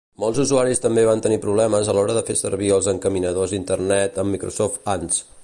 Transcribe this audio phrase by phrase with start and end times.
[0.21, 4.37] Molts usuaris també van tenir problemes a l'hora de fer servir els encaminadors d'internet amb
[4.39, 5.25] Microsoft Ants.